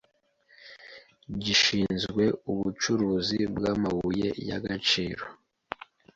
gishinzwe 1.43 2.23
Ubucukuzi 2.51 3.39
bw’Amabuye 3.55 4.27
y’Agaciro 4.47 5.25